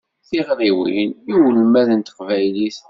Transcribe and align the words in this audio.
Tiɣriwin 0.27 1.07
i 1.31 1.33
ulmad 1.47 1.89
n 1.93 1.99
teqbaylit. 2.01 2.77